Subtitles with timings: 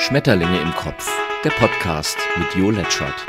[0.00, 1.06] Schmetterlinge im Kopf,
[1.44, 3.26] der Podcast mit Jo Letschert.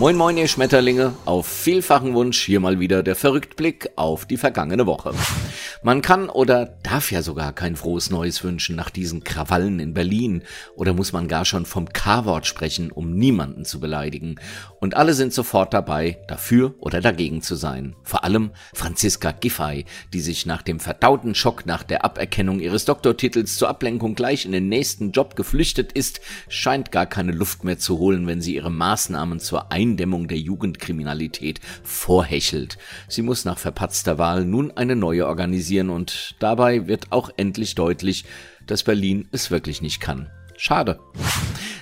[0.00, 4.86] Moin moin ihr Schmetterlinge, auf vielfachen Wunsch hier mal wieder der Verrücktblick auf die vergangene
[4.86, 5.12] Woche.
[5.82, 10.42] Man kann oder darf ja sogar kein frohes Neues wünschen nach diesen Krawallen in Berlin
[10.74, 14.36] oder muss man gar schon vom K-Wort sprechen, um niemanden zu beleidigen.
[14.80, 17.94] Und alle sind sofort dabei, dafür oder dagegen zu sein.
[18.02, 23.56] Vor allem Franziska Giffey, die sich nach dem verdauten Schock nach der Aberkennung ihres Doktortitels
[23.56, 27.98] zur Ablenkung gleich in den nächsten Job geflüchtet ist, scheint gar keine Luft mehr zu
[27.98, 32.76] holen, wenn sie ihre Maßnahmen zur Eindämmung der Jugendkriminalität vorhechelt.
[33.08, 37.74] Sie muss nach verpatzter Wahl nun eine neue Organisation kritisieren und dabei wird auch endlich
[37.74, 38.24] deutlich,
[38.66, 40.30] dass Berlin es wirklich nicht kann.
[40.56, 40.98] Schade.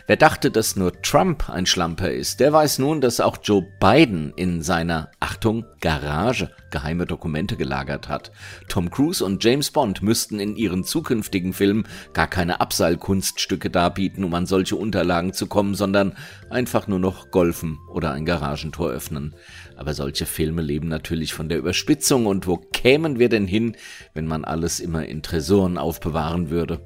[0.08, 4.32] Wer dachte, dass nur Trump ein Schlamper ist, der weiß nun, dass auch Joe Biden
[4.36, 8.32] in seiner, Achtung, Garage geheime Dokumente gelagert hat.
[8.70, 14.32] Tom Cruise und James Bond müssten in ihren zukünftigen Filmen gar keine Abseilkunststücke darbieten, um
[14.32, 16.14] an solche Unterlagen zu kommen, sondern
[16.48, 19.34] einfach nur noch golfen oder ein Garagentor öffnen.
[19.76, 23.76] Aber solche Filme leben natürlich von der Überspitzung und wo kämen wir denn hin,
[24.14, 26.80] wenn man alles immer in Tresoren aufbewahren würde?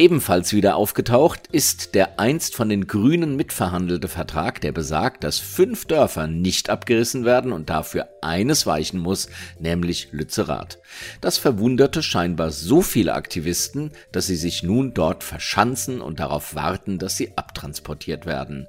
[0.00, 5.84] Ebenfalls wieder aufgetaucht ist der einst von den Grünen mitverhandelte Vertrag, der besagt, dass fünf
[5.84, 9.28] Dörfer nicht abgerissen werden und dafür eines weichen muss,
[9.58, 10.78] nämlich Lützerath.
[11.20, 16.98] Das verwunderte scheinbar so viele Aktivisten, dass sie sich nun dort verschanzen und darauf warten,
[16.98, 18.68] dass sie abtransportiert werden.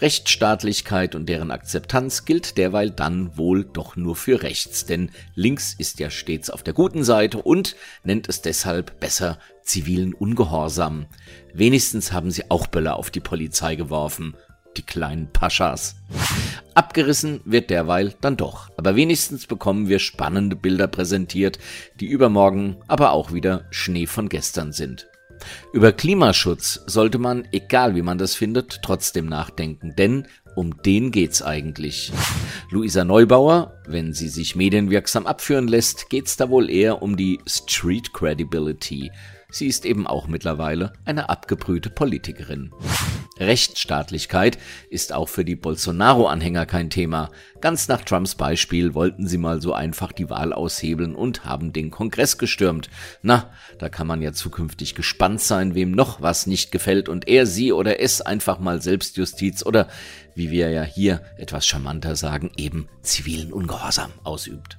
[0.00, 6.00] Rechtsstaatlichkeit und deren Akzeptanz gilt derweil dann wohl doch nur für rechts, denn links ist
[6.00, 11.06] ja stets auf der guten Seite und nennt es deshalb besser zivilen Ungehorsam.
[11.52, 14.34] Wenigstens haben sie auch Böller auf die Polizei geworfen,
[14.76, 15.96] die kleinen Paschas.
[16.74, 21.58] Abgerissen wird derweil dann doch, aber wenigstens bekommen wir spannende Bilder präsentiert,
[22.00, 25.06] die übermorgen aber auch wieder Schnee von gestern sind.
[25.72, 31.42] Über Klimaschutz sollte man, egal wie man das findet, trotzdem nachdenken, denn um den geht's
[31.42, 32.12] eigentlich.
[32.70, 38.12] Luisa Neubauer, wenn sie sich medienwirksam abführen lässt, geht's da wohl eher um die Street
[38.12, 39.10] Credibility.
[39.50, 42.72] Sie ist eben auch mittlerweile eine abgebrühte Politikerin.
[43.38, 44.58] Rechtsstaatlichkeit
[44.90, 47.30] ist auch für die Bolsonaro-Anhänger kein Thema.
[47.60, 51.90] Ganz nach Trumps Beispiel wollten sie mal so einfach die Wahl aushebeln und haben den
[51.90, 52.90] Kongress gestürmt.
[53.22, 57.46] Na, da kann man ja zukünftig gespannt sein, wem noch was nicht gefällt und er,
[57.46, 59.88] sie oder es einfach mal Selbstjustiz oder,
[60.34, 64.78] wie wir ja hier etwas charmanter sagen, eben zivilen Ungehorsam ausübt.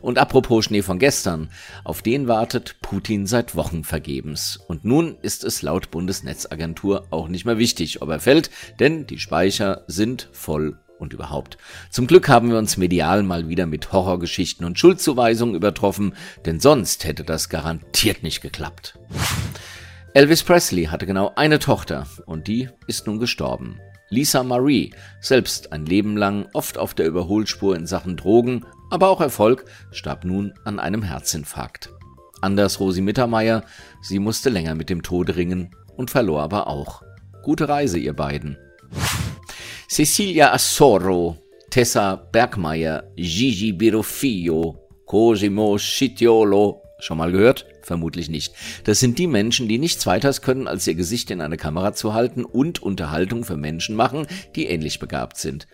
[0.00, 1.50] Und apropos Schnee von gestern,
[1.84, 4.58] auf den wartet Putin seit Wochen vergebens.
[4.66, 9.18] Und nun ist es laut Bundesnetzagentur auch nicht mehr wichtig, ob er fällt, denn die
[9.18, 11.58] Speicher sind voll und überhaupt.
[11.90, 16.14] Zum Glück haben wir uns medial mal wieder mit Horrorgeschichten und Schuldzuweisungen übertroffen,
[16.44, 18.98] denn sonst hätte das garantiert nicht geklappt.
[20.14, 23.78] Elvis Presley hatte genau eine Tochter und die ist nun gestorben.
[24.08, 29.20] Lisa Marie, selbst ein Leben lang oft auf der Überholspur in Sachen Drogen, aber auch
[29.20, 31.90] Erfolg, starb nun an einem Herzinfarkt.
[32.40, 33.64] Anders Rosi Mittermeier,
[34.02, 37.02] sie musste länger mit dem Tod ringen und verlor aber auch.
[37.46, 38.58] Gute Reise, ihr beiden.
[39.88, 41.36] Cecilia Assoro,
[41.70, 47.64] Tessa Bergmeier, Gigi Birofio, Cosimo Scitiolo, schon mal gehört?
[47.82, 48.52] Vermutlich nicht.
[48.82, 52.14] Das sind die Menschen, die nichts weiters können, als ihr Gesicht in eine Kamera zu
[52.14, 54.26] halten und Unterhaltung für Menschen machen,
[54.56, 55.68] die ähnlich begabt sind.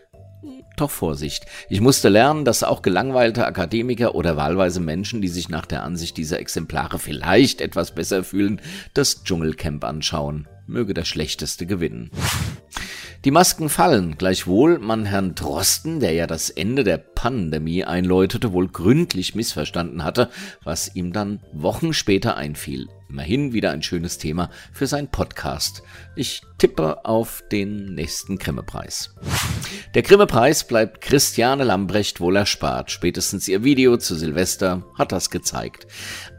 [0.77, 1.47] Doch Vorsicht.
[1.71, 6.19] Ich musste lernen, dass auch gelangweilte Akademiker oder wahlweise Menschen, die sich nach der Ansicht
[6.19, 8.61] dieser Exemplare vielleicht etwas besser fühlen,
[8.93, 10.49] das Dschungelcamp anschauen.
[10.73, 12.11] Möge der Schlechteste gewinnen.
[13.25, 18.67] Die Masken fallen, gleichwohl man Herrn Drosten, der ja das Ende der Pandemie einläutete, wohl
[18.67, 20.29] gründlich missverstanden hatte,
[20.65, 22.89] was ihm dann Wochen später einfiel.
[23.09, 25.83] Immerhin wieder ein schönes Thema für sein Podcast.
[26.17, 29.15] Ich tippe auf den nächsten Grimme-Preis.
[29.95, 32.91] Der Grimme-Preis bleibt Christiane Lambrecht wohl erspart.
[32.91, 35.87] Spätestens ihr Video zu Silvester hat das gezeigt.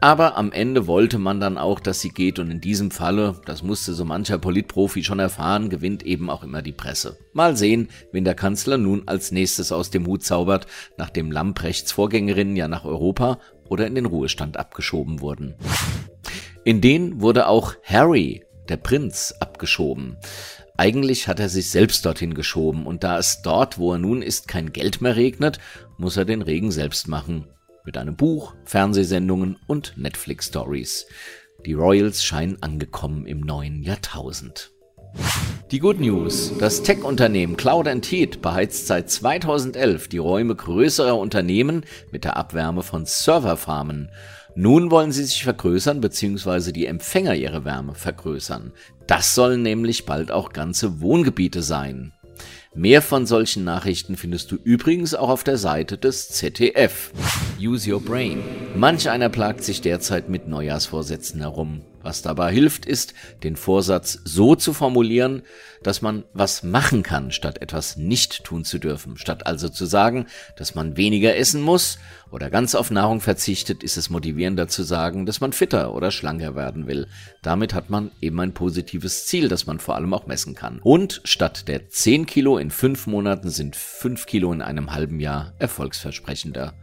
[0.00, 3.62] Aber am Ende wollte man dann auch, dass sie geht und in diesem Falle, das
[3.62, 7.18] musste so mancher Politprofi schon erfahren, gewinnt eben auch immer die Presse.
[7.32, 10.66] Mal sehen, wen der Kanzler nun als nächstes aus dem Hut zaubert,
[10.96, 13.38] nachdem Lamprechts Vorgängerinnen ja nach Europa
[13.68, 15.54] oder in den Ruhestand abgeschoben wurden.
[16.64, 20.16] In den wurde auch Harry, der Prinz, abgeschoben.
[20.76, 24.48] Eigentlich hat er sich selbst dorthin geschoben, und da es dort, wo er nun ist,
[24.48, 25.58] kein Geld mehr regnet,
[25.98, 27.46] muss er den Regen selbst machen.
[27.84, 31.06] Mit einem Buch, Fernsehsendungen und Netflix-Stories.
[31.66, 34.72] Die Royals scheinen angekommen im neuen Jahrtausend.
[35.74, 36.52] Die Good News.
[36.60, 43.06] Das Tech-Unternehmen Cloud Heat beheizt seit 2011 die Räume größerer Unternehmen mit der Abwärme von
[43.06, 44.08] Serverfarmen.
[44.54, 46.70] Nun wollen sie sich vergrößern bzw.
[46.70, 48.72] die Empfänger ihrer Wärme vergrößern.
[49.08, 52.12] Das sollen nämlich bald auch ganze Wohngebiete sein.
[52.76, 57.10] Mehr von solchen Nachrichten findest du übrigens auch auf der Seite des ZDF.
[57.58, 58.44] Use Your Brain.
[58.76, 61.82] Manch einer plagt sich derzeit mit Neujahrsvorsätzen herum.
[62.14, 63.12] Was dabei hilft, ist,
[63.42, 65.42] den Vorsatz so zu formulieren,
[65.82, 69.16] dass man was machen kann, statt etwas nicht tun zu dürfen.
[69.16, 70.26] Statt also zu sagen,
[70.56, 71.98] dass man weniger essen muss
[72.30, 76.54] oder ganz auf Nahrung verzichtet, ist es motivierender zu sagen, dass man fitter oder schlanker
[76.54, 77.08] werden will.
[77.42, 80.78] Damit hat man eben ein positives Ziel, das man vor allem auch messen kann.
[80.84, 85.52] Und statt der 10 Kilo in 5 Monaten sind 5 Kilo in einem halben Jahr
[85.58, 86.74] erfolgsversprechender.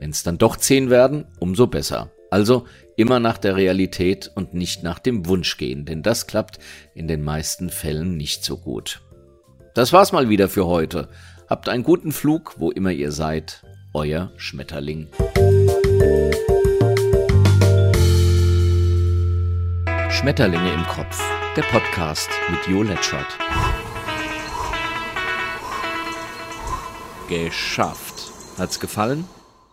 [0.00, 2.10] Wenn es dann doch 10 werden, umso besser.
[2.30, 2.66] Also
[2.96, 6.58] immer nach der Realität und nicht nach dem Wunsch gehen, denn das klappt
[6.94, 9.02] in den meisten Fällen nicht so gut.
[9.74, 11.08] Das war's mal wieder für heute.
[11.48, 13.64] Habt einen guten Flug, wo immer ihr seid.
[13.92, 15.08] Euer Schmetterling.
[20.10, 21.20] Schmetterlinge im Kopf.
[21.56, 23.26] Der Podcast mit Jo Letschert.
[27.28, 28.30] Geschafft.
[28.58, 29.24] Hat's gefallen?